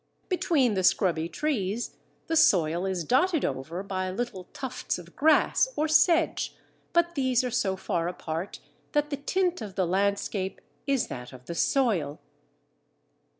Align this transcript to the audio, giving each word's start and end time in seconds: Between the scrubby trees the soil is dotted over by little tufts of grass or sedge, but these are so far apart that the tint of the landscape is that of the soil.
Between 0.29 0.73
the 0.73 0.83
scrubby 0.83 1.29
trees 1.29 1.95
the 2.25 2.35
soil 2.35 2.87
is 2.87 3.03
dotted 3.03 3.45
over 3.45 3.83
by 3.83 4.09
little 4.09 4.45
tufts 4.45 4.97
of 4.97 5.15
grass 5.15 5.67
or 5.75 5.87
sedge, 5.87 6.55
but 6.91 7.13
these 7.13 7.43
are 7.43 7.51
so 7.51 7.75
far 7.75 8.07
apart 8.07 8.59
that 8.93 9.11
the 9.11 9.17
tint 9.17 9.61
of 9.61 9.75
the 9.75 9.85
landscape 9.85 10.59
is 10.87 11.05
that 11.09 11.33
of 11.33 11.45
the 11.45 11.53
soil. 11.53 12.19